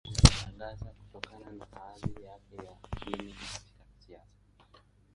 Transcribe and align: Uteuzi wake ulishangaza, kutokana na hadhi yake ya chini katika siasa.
Uteuzi 0.05 0.13
wake 0.13 0.25
ulishangaza, 0.27 0.85
kutokana 0.85 1.51
na 1.51 1.65
hadhi 1.71 2.23
yake 2.23 2.55
ya 2.55 2.75
chini 2.99 3.33
katika 3.33 3.91
siasa. 3.99 4.31